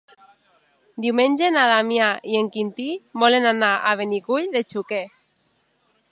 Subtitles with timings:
[1.05, 2.87] Diumenge na Damià i en Quintí
[3.25, 5.03] volen anar a Benicull de Xúquer.